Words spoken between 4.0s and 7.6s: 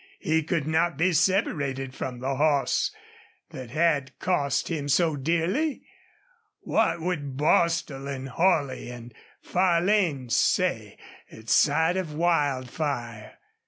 cost him so dearly. What would